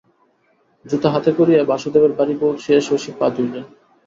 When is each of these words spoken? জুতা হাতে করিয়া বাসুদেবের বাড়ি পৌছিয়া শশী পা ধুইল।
জুতা 0.85 1.09
হাতে 1.13 1.31
করিয়া 1.37 1.61
বাসুদেবের 1.63 2.13
বাড়ি 2.19 2.33
পৌছিয়া 2.41 2.79
শশী 2.81 3.11
পা 3.19 3.27
ধুইল। 3.35 3.55